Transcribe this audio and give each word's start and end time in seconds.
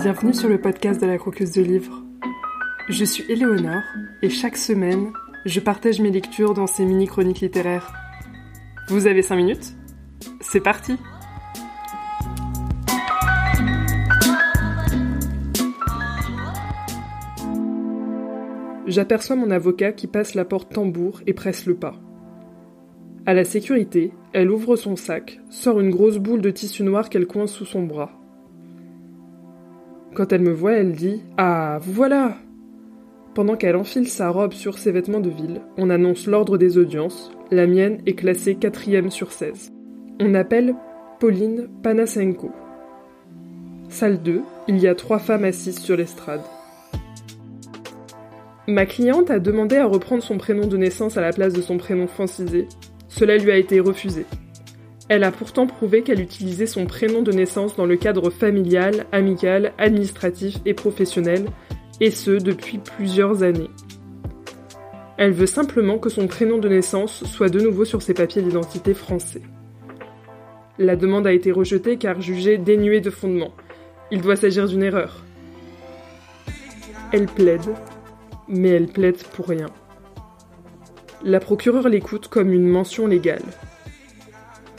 Bienvenue 0.00 0.32
sur 0.32 0.48
le 0.48 0.60
podcast 0.60 1.00
de 1.00 1.06
la 1.06 1.18
croqueuse 1.18 1.50
de 1.50 1.62
livres. 1.62 2.04
Je 2.88 3.04
suis 3.04 3.24
Éléonore 3.28 3.82
et 4.22 4.30
chaque 4.30 4.56
semaine, 4.56 5.12
je 5.44 5.58
partage 5.58 6.00
mes 6.00 6.12
lectures 6.12 6.54
dans 6.54 6.68
ces 6.68 6.84
mini-chroniques 6.84 7.40
littéraires. 7.40 7.92
Vous 8.88 9.08
avez 9.08 9.22
5 9.22 9.34
minutes? 9.34 9.74
C'est 10.40 10.60
parti 10.60 10.94
J'aperçois 18.86 19.34
mon 19.34 19.50
avocat 19.50 19.90
qui 19.90 20.06
passe 20.06 20.36
la 20.36 20.44
porte 20.44 20.72
tambour 20.72 21.22
et 21.26 21.34
presse 21.34 21.66
le 21.66 21.74
pas. 21.74 21.96
À 23.26 23.34
la 23.34 23.42
sécurité, 23.42 24.12
elle 24.32 24.52
ouvre 24.52 24.76
son 24.76 24.94
sac, 24.94 25.40
sort 25.50 25.80
une 25.80 25.90
grosse 25.90 26.18
boule 26.18 26.40
de 26.40 26.50
tissu 26.50 26.84
noir 26.84 27.10
qu'elle 27.10 27.26
coince 27.26 27.52
sous 27.52 27.66
son 27.66 27.82
bras. 27.82 28.17
Quand 30.18 30.32
elle 30.32 30.42
me 30.42 30.52
voit, 30.52 30.72
elle 30.72 30.94
dit 30.94 31.22
Ah, 31.36 31.78
vous 31.80 31.92
voilà 31.92 32.38
Pendant 33.36 33.54
qu'elle 33.54 33.76
enfile 33.76 34.08
sa 34.08 34.30
robe 34.30 34.52
sur 34.52 34.76
ses 34.76 34.90
vêtements 34.90 35.20
de 35.20 35.30
ville, 35.30 35.60
on 35.76 35.90
annonce 35.90 36.26
l'ordre 36.26 36.58
des 36.58 36.76
audiences. 36.76 37.30
La 37.52 37.68
mienne 37.68 38.00
est 38.04 38.14
classée 38.14 38.56
quatrième 38.56 39.12
sur 39.12 39.30
16. 39.30 39.70
On 40.18 40.34
appelle 40.34 40.74
Pauline 41.20 41.68
Panasenko. 41.84 42.50
Salle 43.88 44.20
2, 44.20 44.42
il 44.66 44.78
y 44.80 44.88
a 44.88 44.96
trois 44.96 45.20
femmes 45.20 45.44
assises 45.44 45.78
sur 45.78 45.96
l'estrade. 45.96 46.42
Ma 48.66 48.86
cliente 48.86 49.30
a 49.30 49.38
demandé 49.38 49.76
à 49.76 49.86
reprendre 49.86 50.24
son 50.24 50.36
prénom 50.36 50.66
de 50.66 50.76
naissance 50.76 51.16
à 51.16 51.20
la 51.20 51.32
place 51.32 51.52
de 51.52 51.62
son 51.62 51.78
prénom 51.78 52.08
francisé. 52.08 52.66
Cela 53.06 53.36
lui 53.36 53.52
a 53.52 53.56
été 53.56 53.78
refusé. 53.78 54.26
Elle 55.08 55.24
a 55.24 55.32
pourtant 55.32 55.66
prouvé 55.66 56.02
qu'elle 56.02 56.20
utilisait 56.20 56.66
son 56.66 56.86
prénom 56.86 57.22
de 57.22 57.32
naissance 57.32 57.76
dans 57.76 57.86
le 57.86 57.96
cadre 57.96 58.28
familial, 58.30 59.06
amical, 59.10 59.72
administratif 59.78 60.58
et 60.66 60.74
professionnel, 60.74 61.46
et 62.00 62.10
ce 62.10 62.32
depuis 62.32 62.78
plusieurs 62.78 63.42
années. 63.42 63.70
Elle 65.16 65.32
veut 65.32 65.46
simplement 65.46 65.98
que 65.98 66.10
son 66.10 66.28
prénom 66.28 66.58
de 66.58 66.68
naissance 66.68 67.24
soit 67.24 67.48
de 67.48 67.60
nouveau 67.60 67.84
sur 67.84 68.02
ses 68.02 68.14
papiers 68.14 68.42
d'identité 68.42 68.94
français. 68.94 69.42
La 70.78 70.94
demande 70.94 71.26
a 71.26 71.32
été 71.32 71.50
rejetée 71.50 71.96
car 71.96 72.20
jugée 72.20 72.56
dénuée 72.56 73.00
de 73.00 73.10
fondement. 73.10 73.52
Il 74.12 74.20
doit 74.20 74.36
s'agir 74.36 74.68
d'une 74.68 74.84
erreur. 74.84 75.24
Elle 77.12 77.26
plaide, 77.26 77.74
mais 78.46 78.68
elle 78.68 78.86
plaide 78.86 79.20
pour 79.34 79.48
rien. 79.48 79.66
La 81.24 81.40
procureure 81.40 81.88
l'écoute 81.88 82.28
comme 82.28 82.52
une 82.52 82.68
mention 82.68 83.08
légale. 83.08 83.42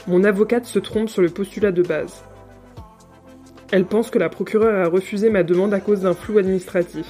Mon 0.06 0.24
avocate 0.24 0.64
se 0.64 0.78
trompe 0.78 1.08
sur 1.08 1.22
le 1.22 1.28
postulat 1.28 1.72
de 1.72 1.82
base. 1.82 2.24
Elle 3.70 3.84
pense 3.84 4.10
que 4.10 4.18
la 4.18 4.28
procureure 4.28 4.86
a 4.86 4.88
refusé 4.88 5.30
ma 5.30 5.42
demande 5.42 5.74
à 5.74 5.80
cause 5.80 6.02
d'un 6.02 6.14
flou 6.14 6.38
administratif. 6.38 7.06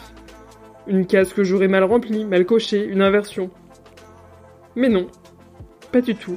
Une 0.87 1.07
case 1.07 1.33
que 1.33 1.45
j'aurais 1.45 1.69
mal 1.69 1.85
remplie, 1.85 2.25
mal 2.25 2.45
cochée, 2.45 2.85
une 2.85 3.01
inversion. 3.01 3.51
Mais 4.77 4.89
non, 4.89 5.07
pas 5.93 6.01
du 6.01 6.15
tout. 6.15 6.37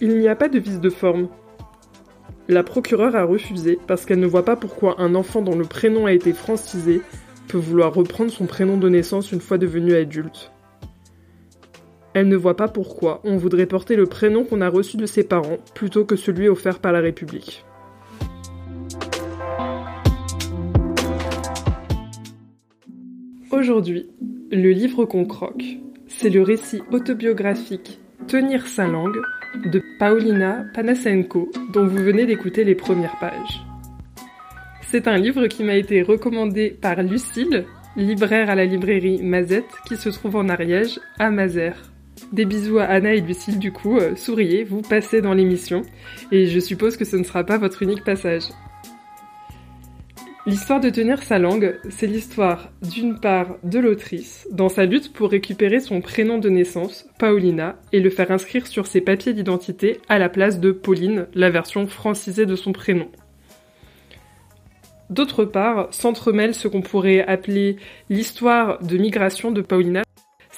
Il 0.00 0.18
n'y 0.18 0.28
a 0.28 0.36
pas 0.36 0.48
de 0.48 0.58
vice 0.58 0.80
de 0.80 0.90
forme. 0.90 1.28
La 2.48 2.62
procureure 2.62 3.16
a 3.16 3.24
refusé 3.24 3.78
parce 3.86 4.04
qu'elle 4.04 4.20
ne 4.20 4.26
voit 4.26 4.44
pas 4.44 4.56
pourquoi 4.56 5.00
un 5.00 5.14
enfant 5.14 5.42
dont 5.42 5.56
le 5.56 5.64
prénom 5.64 6.06
a 6.06 6.12
été 6.12 6.32
francisé 6.32 7.02
peut 7.48 7.58
vouloir 7.58 7.92
reprendre 7.92 8.30
son 8.30 8.46
prénom 8.46 8.76
de 8.76 8.88
naissance 8.88 9.32
une 9.32 9.40
fois 9.40 9.58
devenu 9.58 9.94
adulte. 9.94 10.52
Elle 12.12 12.28
ne 12.28 12.36
voit 12.36 12.56
pas 12.56 12.68
pourquoi 12.68 13.20
on 13.22 13.36
voudrait 13.36 13.66
porter 13.66 13.94
le 13.94 14.06
prénom 14.06 14.44
qu'on 14.44 14.60
a 14.60 14.68
reçu 14.68 14.96
de 14.96 15.06
ses 15.06 15.22
parents 15.22 15.58
plutôt 15.74 16.04
que 16.04 16.16
celui 16.16 16.48
offert 16.48 16.80
par 16.80 16.92
la 16.92 17.00
République. 17.00 17.64
Aujourd'hui, 23.52 24.10
le 24.50 24.70
livre 24.70 25.04
qu'on 25.04 25.24
croque, 25.24 25.64
c'est 26.08 26.30
le 26.30 26.42
récit 26.42 26.82
autobiographique 26.90 28.00
Tenir 28.26 28.66
sa 28.66 28.86
langue 28.86 29.20
de 29.64 29.82
Paulina 29.98 30.64
Panasenko 30.74 31.50
dont 31.72 31.86
vous 31.86 32.02
venez 32.02 32.26
d'écouter 32.26 32.64
les 32.64 32.74
premières 32.74 33.18
pages. 33.18 33.64
C'est 34.82 35.08
un 35.08 35.16
livre 35.16 35.46
qui 35.46 35.62
m'a 35.64 35.76
été 35.76 36.02
recommandé 36.02 36.70
par 36.70 37.02
Lucille, 37.02 37.64
libraire 37.96 38.50
à 38.50 38.54
la 38.54 38.64
librairie 38.64 39.22
Mazette 39.22 39.70
qui 39.86 39.96
se 39.96 40.10
trouve 40.10 40.36
en 40.36 40.48
Ariège, 40.48 41.00
à 41.18 41.30
Mazères. 41.30 41.89
Des 42.32 42.44
bisous 42.44 42.78
à 42.78 42.84
Anna 42.84 43.14
et 43.14 43.20
Lucille 43.20 43.58
du 43.58 43.72
coup, 43.72 43.98
euh, 43.98 44.14
souriez, 44.16 44.64
vous 44.64 44.82
passez 44.82 45.20
dans 45.20 45.34
l'émission, 45.34 45.82
et 46.30 46.46
je 46.46 46.60
suppose 46.60 46.96
que 46.96 47.04
ce 47.04 47.16
ne 47.16 47.24
sera 47.24 47.44
pas 47.44 47.58
votre 47.58 47.82
unique 47.82 48.04
passage. 48.04 48.44
L'histoire 50.46 50.80
de 50.80 50.88
tenir 50.88 51.22
sa 51.22 51.38
langue, 51.38 51.78
c'est 51.90 52.06
l'histoire 52.06 52.70
d'une 52.82 53.20
part 53.20 53.56
de 53.62 53.78
l'autrice 53.78 54.48
dans 54.50 54.70
sa 54.70 54.86
lutte 54.86 55.12
pour 55.12 55.30
récupérer 55.30 55.80
son 55.80 56.00
prénom 56.00 56.38
de 56.38 56.48
naissance, 56.48 57.06
Paulina, 57.18 57.76
et 57.92 58.00
le 58.00 58.10
faire 58.10 58.30
inscrire 58.30 58.66
sur 58.66 58.86
ses 58.86 59.00
papiers 59.02 59.34
d'identité 59.34 60.00
à 60.08 60.18
la 60.18 60.28
place 60.28 60.58
de 60.58 60.72
Pauline, 60.72 61.26
la 61.34 61.50
version 61.50 61.86
francisée 61.86 62.46
de 62.46 62.56
son 62.56 62.72
prénom. 62.72 63.08
D'autre 65.10 65.44
part, 65.44 65.88
s'entremêle 65.90 66.54
ce 66.54 66.68
qu'on 66.68 66.82
pourrait 66.82 67.22
appeler 67.26 67.76
l'histoire 68.08 68.82
de 68.82 68.96
migration 68.96 69.50
de 69.50 69.60
Paulina, 69.60 70.02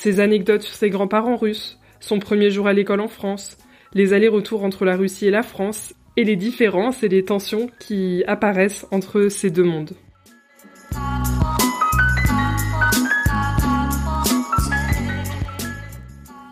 ses 0.03 0.19
anecdotes 0.19 0.63
sur 0.63 0.75
ses 0.75 0.91
grands-parents 0.91 1.37
russes, 1.37 1.79
son 2.01 2.19
premier 2.19 2.51
jour 2.51 2.67
à 2.67 2.73
l'école 2.73 3.01
en 3.01 3.07
France, 3.07 3.57
les 3.95 4.13
allers-retours 4.13 4.65
entre 4.65 4.85
la 4.85 4.97
Russie 4.97 5.29
et 5.29 5.31
la 5.31 5.45
France, 5.45 5.95
et 6.17 6.25
les 6.25 6.35
différences 6.35 7.05
et 7.05 7.09
les 7.09 7.25
tensions 7.25 7.71
qui 7.79 8.25
apparaissent 8.27 8.85
entre 8.91 9.29
ces 9.29 9.51
deux 9.51 9.63
mondes. 9.63 9.93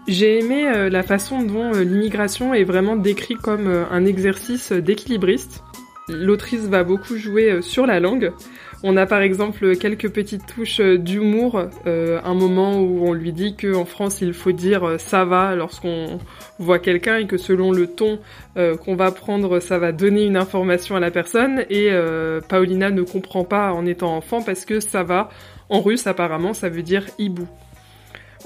J'ai 0.06 0.38
aimé 0.38 0.68
euh, 0.68 0.88
la 0.88 1.02
façon 1.02 1.42
dont 1.42 1.74
euh, 1.74 1.82
l'immigration 1.82 2.54
est 2.54 2.62
vraiment 2.62 2.94
décrite 2.94 3.38
comme 3.38 3.66
euh, 3.66 3.84
un 3.90 4.04
exercice 4.04 4.70
d'équilibriste. 4.70 5.64
L'autrice 6.12 6.66
va 6.66 6.84
beaucoup 6.84 7.16
jouer 7.16 7.50
euh, 7.50 7.62
sur 7.62 7.86
la 7.86 8.00
langue. 8.00 8.32
On 8.82 8.96
a 8.96 9.06
par 9.06 9.20
exemple 9.20 9.76
quelques 9.76 10.10
petites 10.10 10.46
touches 10.46 10.80
euh, 10.80 10.98
d'humour, 10.98 11.62
euh, 11.86 12.20
un 12.24 12.34
moment 12.34 12.80
où 12.80 13.06
on 13.06 13.12
lui 13.12 13.32
dit 13.32 13.54
qu'en 13.54 13.84
France 13.84 14.20
il 14.22 14.32
faut 14.32 14.52
dire 14.52 14.96
ça 14.98 15.24
va 15.24 15.54
lorsqu'on 15.54 16.18
voit 16.58 16.78
quelqu'un 16.78 17.18
et 17.18 17.26
que 17.26 17.36
selon 17.36 17.72
le 17.72 17.86
ton 17.86 18.18
qu'on 18.54 18.96
va 18.96 19.10
prendre 19.10 19.60
ça 19.60 19.78
va 19.78 19.92
donner 19.92 20.24
une 20.24 20.36
information 20.36 20.96
à 20.96 21.00
la 21.00 21.10
personne 21.10 21.64
et 21.70 21.90
Paulina 22.48 22.90
ne 22.90 23.02
comprend 23.02 23.44
pas 23.44 23.72
en 23.72 23.86
étant 23.86 24.16
enfant 24.16 24.42
parce 24.42 24.64
que 24.64 24.80
ça 24.80 25.02
va 25.02 25.30
en 25.68 25.80
russe 25.80 26.06
apparemment 26.06 26.52
ça 26.52 26.68
veut 26.68 26.82
dire 26.82 27.06
hibou. 27.18 27.46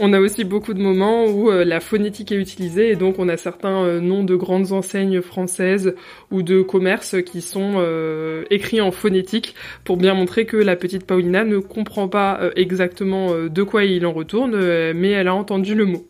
On 0.00 0.12
a 0.12 0.18
aussi 0.18 0.42
beaucoup 0.42 0.74
de 0.74 0.82
moments 0.82 1.26
où 1.26 1.50
euh, 1.50 1.64
la 1.64 1.78
phonétique 1.78 2.32
est 2.32 2.36
utilisée 2.36 2.90
et 2.90 2.96
donc 2.96 3.20
on 3.20 3.28
a 3.28 3.36
certains 3.36 3.84
euh, 3.84 4.00
noms 4.00 4.24
de 4.24 4.34
grandes 4.34 4.72
enseignes 4.72 5.20
françaises 5.22 5.94
ou 6.32 6.42
de 6.42 6.62
commerces 6.62 7.22
qui 7.22 7.40
sont 7.40 7.74
euh, 7.76 8.42
écrits 8.50 8.80
en 8.80 8.90
phonétique 8.90 9.54
pour 9.84 9.96
bien 9.96 10.14
montrer 10.14 10.46
que 10.46 10.56
la 10.56 10.74
petite 10.74 11.06
Paulina 11.06 11.44
ne 11.44 11.58
comprend 11.58 12.08
pas 12.08 12.40
exactement 12.56 13.34
de 13.48 13.62
quoi 13.62 13.84
il 13.84 14.04
en 14.04 14.12
retourne, 14.12 14.56
mais 14.92 15.10
elle 15.10 15.28
a 15.28 15.34
entendu 15.34 15.74
le 15.74 15.86
mot. 15.86 16.06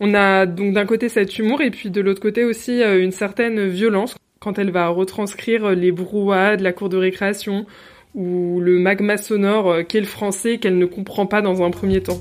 On 0.00 0.14
a 0.14 0.44
donc 0.44 0.74
d'un 0.74 0.84
côté 0.84 1.08
cet 1.08 1.38
humour 1.38 1.62
et 1.62 1.70
puis 1.70 1.90
de 1.90 2.00
l'autre 2.00 2.20
côté 2.20 2.44
aussi 2.44 2.82
une 2.82 3.12
certaine 3.12 3.66
violence 3.66 4.16
quand 4.40 4.58
elle 4.58 4.70
va 4.70 4.88
retranscrire 4.88 5.70
les 5.70 5.92
brouhahas 5.92 6.56
de 6.56 6.62
la 6.62 6.72
cour 6.72 6.88
de 6.88 6.96
récréation 6.96 7.66
ou 8.14 8.60
le 8.60 8.78
magma 8.78 9.16
sonore 9.16 9.78
qu'est 9.88 10.00
le 10.00 10.06
français 10.06 10.58
qu'elle 10.58 10.78
ne 10.78 10.86
comprend 10.86 11.26
pas 11.26 11.40
dans 11.42 11.62
un 11.62 11.70
premier 11.70 12.02
temps. 12.02 12.20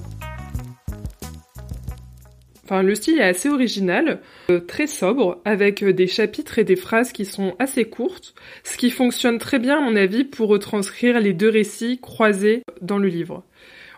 Enfin, 2.66 2.82
le 2.82 2.96
style 2.96 3.20
est 3.20 3.24
assez 3.24 3.48
original, 3.48 4.20
euh, 4.50 4.60
très 4.60 4.88
sobre, 4.88 5.40
avec 5.46 5.84
euh, 5.84 5.94
des 5.94 6.08
chapitres 6.08 6.58
et 6.58 6.64
des 6.64 6.76
phrases 6.76 7.12
qui 7.12 7.24
sont 7.24 7.56
assez 7.60 7.86
courtes, 7.86 8.34
ce 8.64 8.76
qui 8.78 8.90
fonctionne 8.90 9.38
très 9.38 9.60
bien 9.60 9.78
à 9.78 9.82
mon 9.82 9.96
avis 9.96 10.24
pour 10.24 10.50
retranscrire 10.50 11.20
les 11.20 11.34
deux 11.34 11.50
récits 11.50 12.00
croisés 12.02 12.64
dans 12.82 12.98
le 12.98 13.08
livre. 13.08 13.44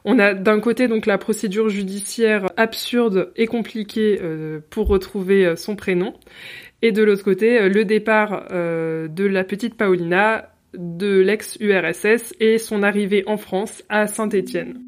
On 0.03 0.19
a 0.19 0.33
d'un 0.33 0.59
côté 0.59 0.89
donc 0.89 1.05
la 1.05 1.17
procédure 1.17 1.69
judiciaire 1.69 2.49
absurde 2.57 3.31
et 3.37 3.47
compliquée 3.47 4.19
euh, 4.21 4.59
pour 4.69 4.87
retrouver 4.87 5.55
son 5.55 5.77
prénom, 5.77 6.13
et 6.81 6.91
de 6.91 7.03
l'autre 7.03 7.23
côté 7.23 7.69
le 7.69 7.85
départ 7.85 8.47
de 8.51 9.25
la 9.25 9.43
petite 9.43 9.75
Paulina 9.75 10.51
de 10.73 11.19
l'ex-URSS 11.19 12.35
et 12.39 12.57
son 12.57 12.83
arrivée 12.83 13.23
en 13.25 13.37
France 13.37 13.83
à 13.89 14.07
Saint-Étienne. 14.07 14.79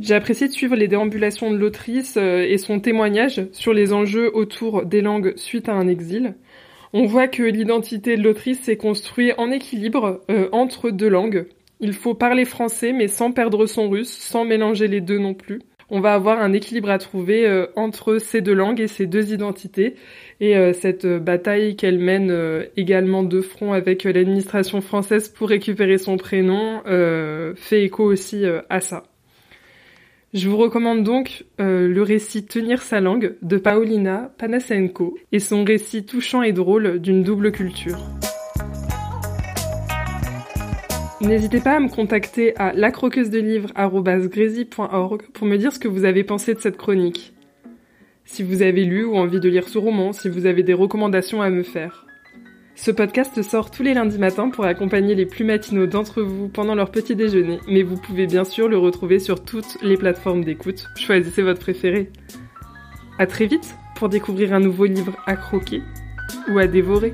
J'ai 0.00 0.14
apprécié 0.14 0.48
de 0.48 0.52
suivre 0.52 0.76
les 0.76 0.88
déambulations 0.88 1.50
de 1.50 1.58
l'autrice 1.58 2.16
euh, 2.16 2.42
et 2.48 2.56
son 2.56 2.80
témoignage 2.80 3.42
sur 3.52 3.74
les 3.74 3.92
enjeux 3.92 4.34
autour 4.34 4.86
des 4.86 5.02
langues 5.02 5.34
suite 5.36 5.68
à 5.68 5.74
un 5.74 5.88
exil. 5.88 6.36
On 6.94 7.04
voit 7.04 7.28
que 7.28 7.42
l'identité 7.42 8.16
de 8.16 8.22
l'autrice 8.22 8.60
s'est 8.60 8.78
construite 8.78 9.34
en 9.36 9.50
équilibre 9.50 10.22
euh, 10.30 10.48
entre 10.52 10.90
deux 10.90 11.10
langues. 11.10 11.46
Il 11.80 11.92
faut 11.92 12.14
parler 12.14 12.46
français 12.46 12.94
mais 12.94 13.08
sans 13.08 13.30
perdre 13.32 13.66
son 13.66 13.90
russe, 13.90 14.10
sans 14.10 14.46
mélanger 14.46 14.88
les 14.88 15.02
deux 15.02 15.18
non 15.18 15.34
plus. 15.34 15.60
On 15.90 16.00
va 16.00 16.14
avoir 16.14 16.40
un 16.40 16.54
équilibre 16.54 16.88
à 16.88 16.96
trouver 16.96 17.46
euh, 17.46 17.66
entre 17.76 18.16
ces 18.16 18.40
deux 18.40 18.54
langues 18.54 18.80
et 18.80 18.88
ces 18.88 19.06
deux 19.06 19.34
identités. 19.34 19.96
Et 20.40 20.54
cette 20.72 21.06
bataille 21.06 21.76
qu'elle 21.76 21.98
mène 21.98 22.34
également 22.78 23.22
de 23.22 23.42
front 23.42 23.74
avec 23.74 24.04
l'administration 24.04 24.80
française 24.80 25.28
pour 25.28 25.50
récupérer 25.50 25.98
son 25.98 26.16
prénom 26.16 26.80
fait 27.56 27.84
écho 27.84 28.04
aussi 28.04 28.46
à 28.70 28.80
ça. 28.80 29.09
Je 30.32 30.48
vous 30.48 30.58
recommande 30.58 31.02
donc 31.02 31.44
le 31.58 32.02
récit 32.02 32.46
Tenir 32.46 32.82
sa 32.82 33.00
langue 33.00 33.34
de 33.42 33.56
Paulina 33.56 34.32
Panasenko 34.38 35.18
et 35.32 35.40
son 35.40 35.64
récit 35.64 36.04
touchant 36.04 36.42
et 36.42 36.52
drôle 36.52 37.00
d'une 37.00 37.24
double 37.24 37.50
culture. 37.50 37.98
N'hésitez 41.20 41.58
pas 41.58 41.74
à 41.76 41.80
me 41.80 41.88
contacter 41.88 42.56
à 42.56 42.72
lacroqueusedelivres.org 42.72 45.22
pour 45.32 45.48
me 45.48 45.56
dire 45.56 45.72
ce 45.72 45.80
que 45.80 45.88
vous 45.88 46.04
avez 46.04 46.22
pensé 46.22 46.54
de 46.54 46.60
cette 46.60 46.76
chronique. 46.76 47.34
Si 48.24 48.44
vous 48.44 48.62
avez 48.62 48.84
lu 48.84 49.04
ou 49.04 49.16
envie 49.16 49.40
de 49.40 49.48
lire 49.48 49.68
ce 49.68 49.78
roman, 49.78 50.12
si 50.12 50.28
vous 50.28 50.46
avez 50.46 50.62
des 50.62 50.74
recommandations 50.74 51.42
à 51.42 51.50
me 51.50 51.64
faire. 51.64 52.06
Ce 52.82 52.90
podcast 52.90 53.42
sort 53.42 53.70
tous 53.70 53.82
les 53.82 53.92
lundis 53.92 54.16
matins 54.16 54.48
pour 54.48 54.64
accompagner 54.64 55.14
les 55.14 55.26
plus 55.26 55.44
matinaux 55.44 55.84
d'entre 55.84 56.22
vous 56.22 56.48
pendant 56.48 56.74
leur 56.74 56.90
petit 56.90 57.14
déjeuner, 57.14 57.60
mais 57.68 57.82
vous 57.82 57.98
pouvez 57.98 58.26
bien 58.26 58.42
sûr 58.42 58.70
le 58.70 58.78
retrouver 58.78 59.18
sur 59.18 59.44
toutes 59.44 59.76
les 59.82 59.98
plateformes 59.98 60.44
d'écoute. 60.44 60.86
Choisissez 60.96 61.42
votre 61.42 61.60
préféré. 61.60 62.10
À 63.18 63.26
très 63.26 63.44
vite 63.44 63.74
pour 63.96 64.08
découvrir 64.08 64.54
un 64.54 64.60
nouveau 64.60 64.86
livre 64.86 65.14
à 65.26 65.36
croquer 65.36 65.82
ou 66.48 66.58
à 66.58 66.66
dévorer. 66.66 67.12